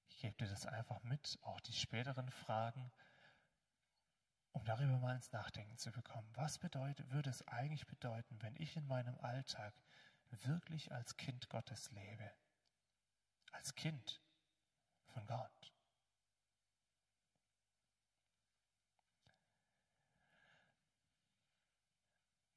[0.07, 2.91] Ich gebe dir das einfach mit, auch die späteren Fragen,
[4.51, 6.29] um darüber mal ins Nachdenken zu bekommen.
[6.35, 9.73] Was bedeutet, würde es eigentlich bedeuten, wenn ich in meinem Alltag
[10.29, 12.31] wirklich als Kind Gottes lebe?
[13.51, 14.21] Als Kind
[15.07, 15.72] von Gott.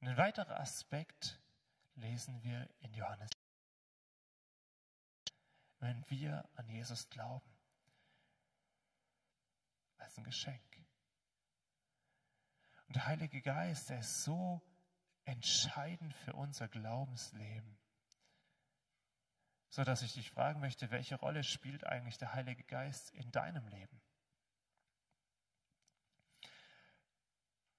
[0.07, 1.37] Ein weiterer Aspekt
[1.95, 3.29] lesen wir in Johannes.
[5.79, 7.51] Wenn wir an Jesus glauben,
[9.97, 10.63] als ein Geschenk.
[12.87, 14.61] Und der Heilige Geist, der ist so
[15.25, 17.77] entscheidend für unser Glaubensleben
[19.69, 23.67] so dass ich dich fragen möchte, welche Rolle spielt eigentlich der Heilige Geist in deinem
[23.67, 24.01] Leben?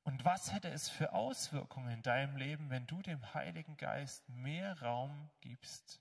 [0.08, 4.80] Und was hätte es für Auswirkungen in deinem Leben, wenn du dem Heiligen Geist mehr
[4.80, 6.00] Raum gibst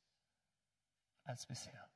[1.25, 1.89] als bisher?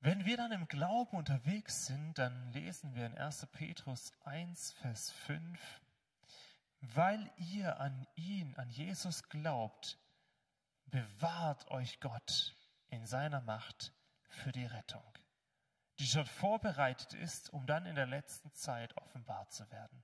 [0.00, 3.46] Wenn wir dann im Glauben unterwegs sind, dann lesen wir in 1.
[3.52, 5.82] Petrus 1, Vers 5,
[6.80, 9.98] weil ihr an ihn, an Jesus glaubt,
[10.90, 12.54] bewahrt euch Gott
[12.88, 13.92] in seiner Macht
[14.28, 15.04] für die Rettung,
[15.98, 20.02] die schon vorbereitet ist, um dann in der letzten Zeit offenbar zu werden.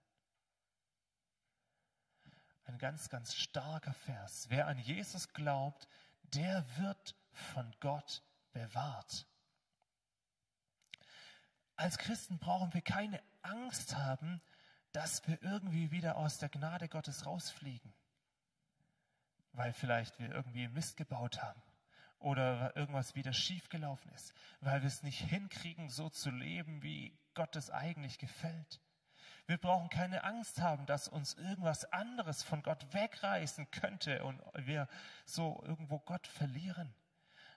[2.65, 4.47] Ein ganz, ganz starker Vers.
[4.49, 5.87] Wer an Jesus glaubt,
[6.35, 8.23] der wird von Gott
[8.53, 9.27] bewahrt.
[11.77, 14.41] Als Christen brauchen wir keine Angst haben,
[14.93, 17.95] dass wir irgendwie wieder aus der Gnade Gottes rausfliegen,
[19.57, 21.61] weil vielleicht wir irgendwie Mist gebaut haben
[22.19, 27.57] oder irgendwas wieder schiefgelaufen ist, weil wir es nicht hinkriegen, so zu leben, wie Gott
[27.57, 28.81] es eigentlich gefällt.
[29.47, 34.89] Wir brauchen keine Angst haben, dass uns irgendwas anderes von Gott wegreißen könnte und wir
[35.25, 36.95] so irgendwo Gott verlieren.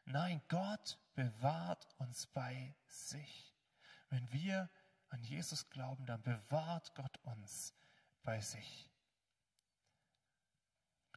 [0.05, 3.55] Nein, Gott bewahrt uns bei sich.
[4.09, 4.69] Wenn wir
[5.09, 7.73] an Jesus glauben, dann bewahrt Gott uns
[8.23, 8.88] bei sich.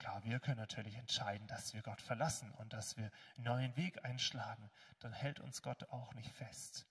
[0.03, 4.05] Klar, wir können natürlich entscheiden, dass wir Gott verlassen und dass wir einen neuen Weg
[4.05, 4.69] einschlagen.
[4.99, 6.89] Dann hält uns Gott auch nicht fest.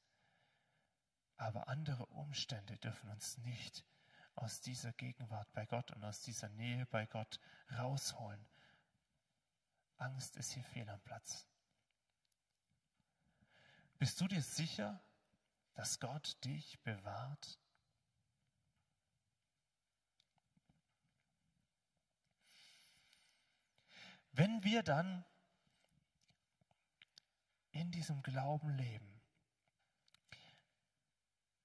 [1.35, 3.83] Aber andere Umstände dürfen uns nicht
[4.35, 7.41] aus dieser Gegenwart bei Gott und aus dieser Nähe bei Gott
[7.77, 8.47] rausholen.
[9.97, 11.45] Angst ist hier fehl am Platz.
[13.99, 15.03] Bist du dir sicher,
[15.73, 17.59] dass Gott dich bewahrt?
[24.33, 25.25] Wenn wir dann
[27.71, 29.21] in diesem Glauben leben,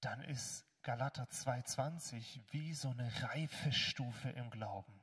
[0.01, 5.01] dann ist Galater 2.20 wie so eine Reifestufe im Glauben,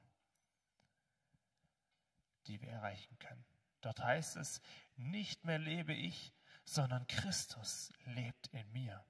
[2.46, 3.44] die wir erreichen können.
[3.80, 4.62] Dort heißt es,
[4.96, 6.32] nicht mehr lebe ich,
[6.64, 9.04] sondern Christus lebt in mir.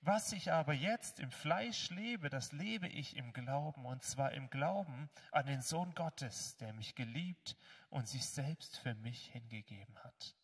[0.00, 4.50] Was ich aber jetzt im Fleisch lebe, das lebe ich im Glauben, und zwar im
[4.50, 7.56] Glauben an den Sohn Gottes, der mich geliebt
[7.90, 10.36] und sich selbst für mich hingegeben hat.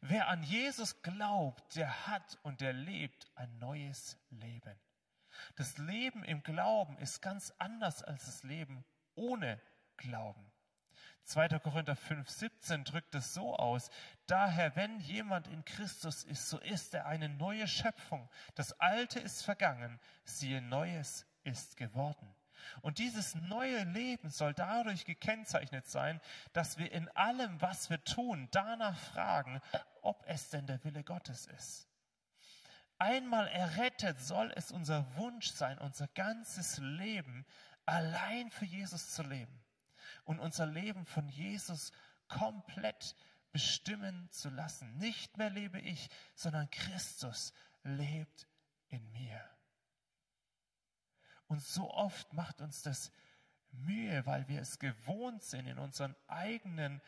[0.00, 4.78] Wer an Jesus glaubt, der hat und der lebt ein neues Leben.
[5.56, 8.84] Das Leben im Glauben ist ganz anders als das Leben
[9.14, 9.60] ohne
[9.96, 10.53] Glauben.
[11.24, 11.58] 2.
[11.58, 13.90] Korinther 5, 17 drückt es so aus.
[14.26, 18.28] Daher, wenn jemand in Christus ist, so ist er eine neue Schöpfung.
[18.54, 22.34] Das Alte ist vergangen, siehe, Neues ist geworden.
[22.80, 26.20] Und dieses neue Leben soll dadurch gekennzeichnet sein,
[26.52, 29.60] dass wir in allem, was wir tun, danach fragen,
[30.02, 31.88] ob es denn der Wille Gottes ist.
[32.98, 37.44] Einmal errettet soll es unser Wunsch sein, unser ganzes Leben
[37.84, 39.63] allein für Jesus zu leben
[40.24, 41.92] und unser Leben von Jesus
[42.28, 43.14] komplett
[43.52, 44.96] bestimmen zu lassen.
[44.98, 48.48] Nicht mehr lebe ich, sondern Christus lebt
[48.88, 49.40] in mir.
[51.46, 53.12] Und so oft macht uns das
[53.70, 57.00] Mühe, weil wir es gewohnt sind, in unseren eigenen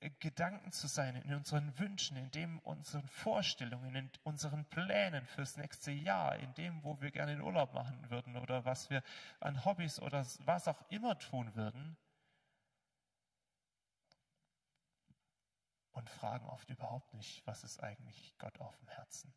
[0.00, 5.56] äh, Gedanken zu sein, in unseren Wünschen, in dem unseren Vorstellungen, in unseren Plänen fürs
[5.56, 9.02] nächste Jahr, in dem, wo wir gerne den Urlaub machen würden oder was wir
[9.40, 11.96] an Hobbys oder was auch immer tun würden.
[15.94, 19.32] Und fragen oft überhaupt nicht, was ist eigentlich Gott auf dem Herzen.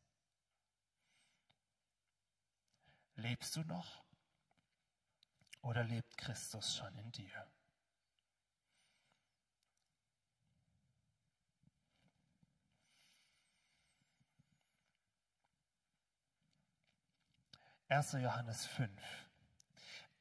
[3.15, 4.03] Lebst du noch?
[5.61, 7.47] Oder lebt Christus schon in dir?
[17.87, 18.91] Erster Johannes 5.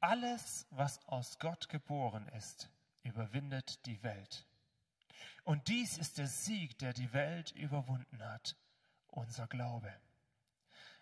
[0.00, 2.70] Alles, was aus Gott geboren ist,
[3.02, 4.46] überwindet die Welt.
[5.44, 8.56] Und dies ist der Sieg, der die Welt überwunden hat,
[9.08, 9.94] unser Glaube.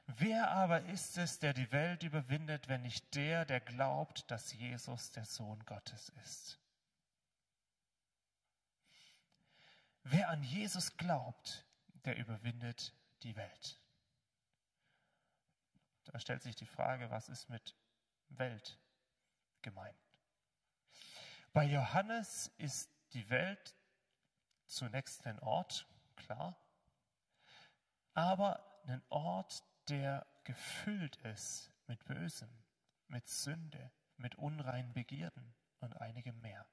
[0.07, 5.13] Wer aber ist es, der die Welt überwindet, wenn nicht der, der glaubt, dass Jesus
[5.13, 6.61] der Sohn Gottes ist?
[10.03, 11.65] Wer an Jesus glaubt,
[12.05, 13.81] der überwindet die Welt.
[16.05, 17.75] Da stellt sich die Frage, was ist mit
[18.29, 18.79] Welt
[19.63, 19.97] gemeint?
[21.55, 23.75] Bei Johannes ist die Welt
[24.75, 26.57] zunächst ein Ort, klar,
[28.15, 32.51] aber ein Ort, der gefüllt ist mit Bösem,
[33.09, 36.67] mit Sünde, mit unreinen Begierden und einigem mehr.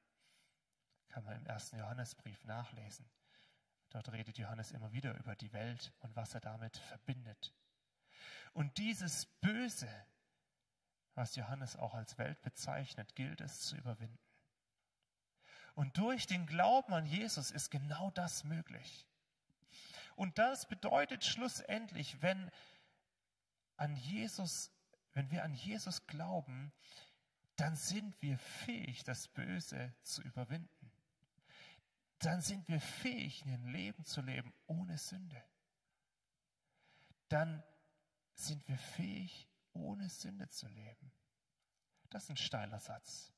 [1.09, 3.09] Kann man im ersten Johannesbrief nachlesen.
[3.89, 7.53] Dort redet Johannes immer wieder über die Welt und was er damit verbindet.
[8.53, 9.89] Und dieses Böse,
[11.15, 14.30] was Johannes auch als Welt bezeichnet, gilt es zu überwinden.
[15.81, 19.07] Und durch den Glauben an Jesus ist genau das möglich.
[20.15, 22.51] Und das bedeutet schlussendlich, wenn
[23.77, 24.71] an Jesus,
[25.13, 26.71] wenn wir an Jesus glauben,
[27.55, 30.91] dann sind wir fähig, das Böse zu überwinden.
[32.19, 35.43] Dann sind wir fähig, ein Leben zu leben ohne Sünde.
[37.27, 37.63] Dann
[38.35, 41.11] sind wir fähig, ohne Sünde zu leben.
[42.11, 43.33] Das ist ein steiler Satz.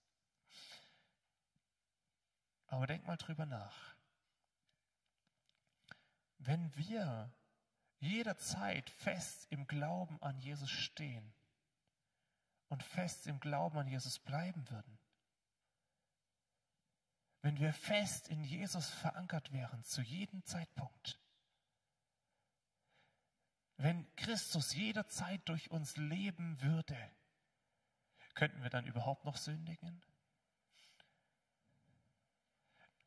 [2.74, 3.96] Aber denk mal drüber nach.
[6.40, 7.32] Wenn wir
[8.00, 11.36] jederzeit fest im Glauben an Jesus stehen
[12.70, 14.98] und fest im Glauben an Jesus bleiben würden,
[17.44, 21.22] wenn wir fest in Jesus verankert wären zu jedem Zeitpunkt.
[23.78, 26.98] Wenn Christus jederzeit durch uns leben würde,
[28.34, 30.02] könnten wir dann überhaupt noch sündigen?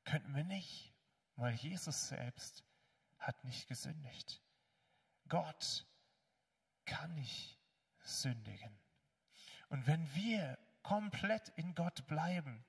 [0.06, 0.94] Könnten wir nicht,
[1.34, 2.64] weil Jesus selbst
[3.18, 4.40] hat nicht gesündigt.
[5.28, 5.84] Gott
[6.84, 7.58] kann nicht
[8.00, 8.78] sündigen.
[9.68, 12.64] Und wenn wir komplett in Gott bleiben,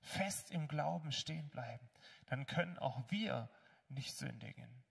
[0.00, 1.88] fest im Glauben stehen bleiben,
[2.26, 3.50] dann können auch wir
[3.88, 4.82] nicht sündigen.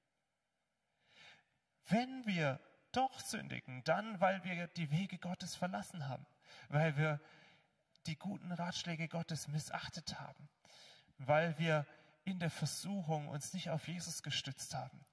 [1.87, 2.61] Wenn wir
[2.91, 6.27] doch sündigen, dann weil wir die Wege Gottes verlassen haben,
[6.67, 7.19] weil wir
[8.05, 10.49] die guten Ratschläge Gottes missachtet haben,
[11.19, 11.85] weil wir
[12.23, 15.05] in der Versuchung uns nicht auf Jesus gestützt haben,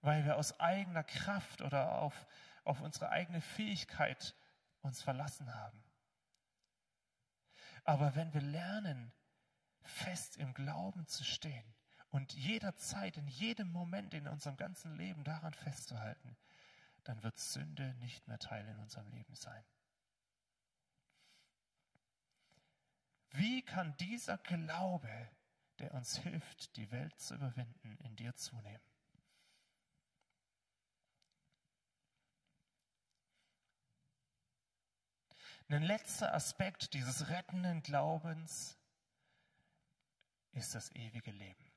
[0.00, 2.26] weil wir aus eigener Kraft oder auf,
[2.64, 4.34] auf unsere eigene Fähigkeit
[4.82, 5.82] uns verlassen haben.
[7.84, 9.12] Aber wenn wir lernen,
[9.82, 11.74] fest im Glauben zu stehen
[12.10, 16.36] und jederzeit, in jedem Moment in unserem ganzen Leben daran festzuhalten,
[17.04, 19.64] dann wird Sünde nicht mehr Teil in unserem Leben sein.
[23.32, 25.30] Wie kann dieser Glaube,
[25.78, 28.80] der uns hilft, die Welt zu überwinden, in dir zunehmen?
[35.68, 38.76] Ein letzter Aspekt dieses rettenden Glaubens
[40.50, 41.69] ist das ewige Leben.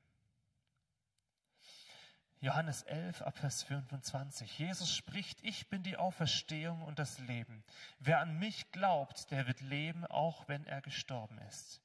[2.44, 4.58] Johannes 11, Abvers 25.
[4.58, 7.64] Jesus spricht, ich bin die Auferstehung und das Leben.
[8.00, 11.80] Wer an mich glaubt, der wird leben, auch wenn er gestorben ist.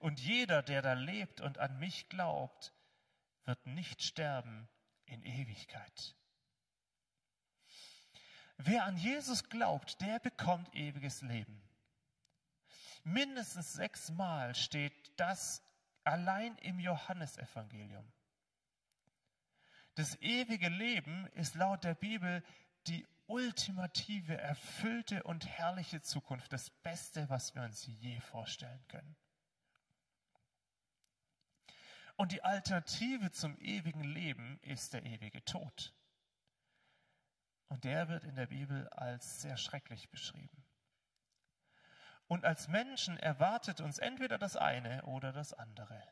[0.00, 2.72] Und jeder, der da lebt und an mich glaubt,
[3.44, 4.68] wird nicht sterben
[5.04, 6.16] in Ewigkeit.
[8.56, 11.62] Wer an Jesus glaubt, der bekommt ewiges Leben.
[13.04, 15.62] Mindestens sechsmal steht das
[16.02, 18.12] allein im Johannesevangelium.
[19.94, 22.42] Das ewige Leben ist laut der Bibel
[22.86, 29.16] die ultimative, erfüllte und herrliche Zukunft, das Beste, was wir uns je vorstellen können.
[32.16, 35.94] Und die Alternative zum ewigen Leben ist der ewige Tod.
[37.68, 40.64] Und der wird in der Bibel als sehr schrecklich beschrieben.
[42.26, 46.02] Und als Menschen erwartet uns entweder das eine oder das andere.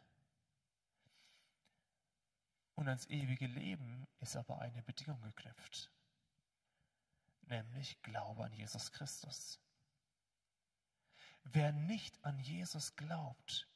[2.80, 5.92] Und ans ewige Leben ist aber eine Bedingung geknüpft,
[7.42, 9.60] nämlich Glaube an Jesus Christus.
[11.42, 13.68] Wer nicht an Jesus glaubt,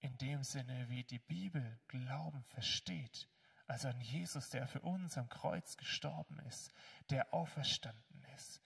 [0.00, 3.26] in dem Sinne, wie die Bibel Glauben versteht,
[3.66, 6.74] also an Jesus, der für uns am Kreuz gestorben ist,
[7.08, 8.60] der auferstanden ist,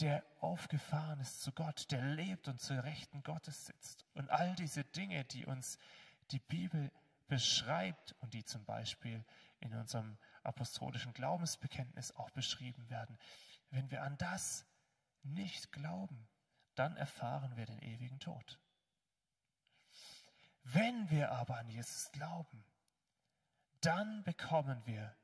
[0.00, 4.04] der aufgefahren ist zu Gott, der lebt und zur Rechten Gottes sitzt.
[4.12, 5.78] Und all diese Dinge, die uns
[6.32, 6.92] die Bibel
[7.28, 9.24] beschreibt und die zum Beispiel
[9.60, 13.18] in unserem apostolischen Glaubensbekenntnis auch beschrieben werden.
[13.70, 14.66] Wenn wir an das
[15.22, 16.28] nicht glauben,
[16.74, 18.58] dann erfahren wir den ewigen Tod.
[20.62, 22.64] Wenn wir aber an Jesus glauben,
[23.80, 25.16] dann bekommen wir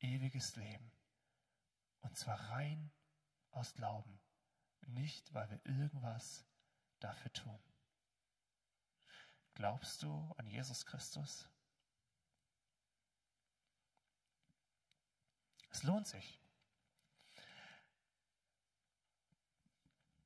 [0.00, 0.92] ewiges Leben.
[2.00, 2.90] Und zwar rein
[3.50, 4.20] aus Glauben,
[4.86, 6.44] nicht weil wir irgendwas
[6.98, 7.71] dafür tun.
[9.54, 11.48] Glaubst du an Jesus Christus?
[15.70, 16.40] Es lohnt sich.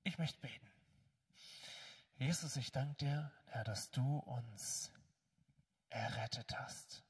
[0.03, 0.71] Ich möchte beten.
[2.19, 4.93] Jesus, ich danke dir, Herr, dass du uns
[5.91, 7.05] errettet hast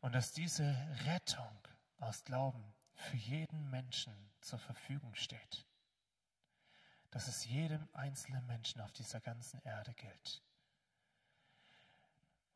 [0.00, 0.64] und dass diese
[1.04, 1.68] Rettung
[1.98, 5.66] aus Glauben für jeden Menschen zur Verfügung steht.
[7.10, 10.42] Dass es jedem einzelnen Menschen auf dieser ganzen Erde gilt.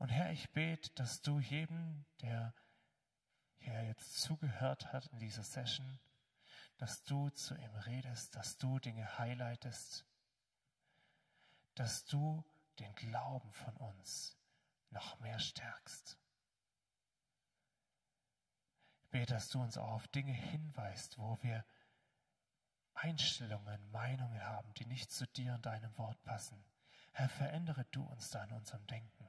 [0.00, 2.54] Und Herr, ich bete, dass du jedem, der
[3.58, 6.00] hier jetzt zugehört hat in dieser Session,
[6.78, 10.06] dass du zu ihm redest, dass du Dinge highlightest,
[11.74, 12.42] dass du
[12.78, 14.38] den Glauben von uns
[14.88, 16.18] noch mehr stärkst.
[19.02, 21.62] Ich bete, dass du uns auch auf Dinge hinweist, wo wir
[22.94, 26.64] Einstellungen, Meinungen haben, die nicht zu dir und deinem Wort passen.
[27.12, 29.19] Herr, verändere du uns da in unserem Denken.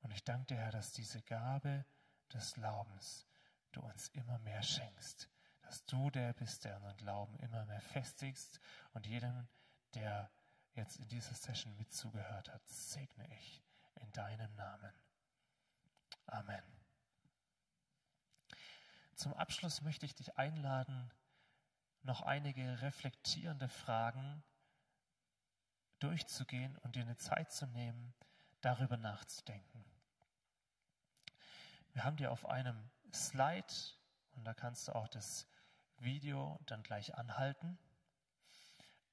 [0.00, 1.84] Und ich danke dir, Herr, dass diese Gabe
[2.32, 3.26] des Glaubens
[3.72, 5.28] du uns immer mehr schenkst,
[5.62, 8.60] dass du der bist, der unseren Glauben immer mehr festigst
[8.92, 9.48] und jedem,
[9.94, 10.30] der
[10.72, 13.62] jetzt in dieser Session mit zugehört hat, segne ich
[13.96, 14.92] in deinem Namen.
[16.26, 16.62] Amen.
[19.14, 21.12] Zum Abschluss möchte ich dich einladen,
[22.02, 24.42] noch einige reflektierende Fragen
[25.98, 28.14] durchzugehen und dir eine Zeit zu nehmen,
[28.62, 29.84] darüber nachzudenken.
[31.92, 33.66] Wir haben dir auf einem Slide,
[34.36, 35.48] und da kannst du auch das
[35.98, 37.78] Video dann gleich anhalten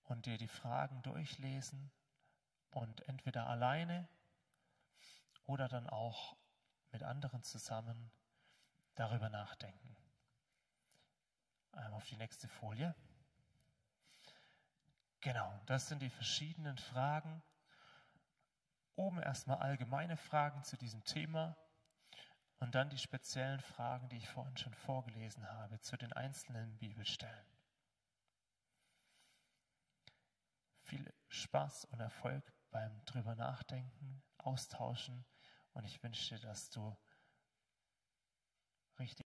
[0.03, 1.91] und dir die Fragen durchlesen
[2.69, 4.07] und entweder alleine
[5.45, 6.38] oder dann auch
[6.91, 8.11] mit anderen zusammen
[8.95, 9.95] darüber nachdenken.
[11.71, 12.95] Einmal auf die nächste Folie.
[15.21, 17.41] Genau, das sind die verschiedenen Fragen.
[18.95, 21.57] Oben erstmal allgemeine Fragen zu diesem Thema
[22.60, 27.45] und dann die speziellen Fragen, die ich vorhin schon vorgelesen habe, zu den einzelnen Bibelstellen.
[30.84, 35.26] Viel Spaß und Erfolg beim drüber nachdenken, austauschen
[35.74, 36.97] und ich wünsche dir, dass du
[38.99, 39.16] richtig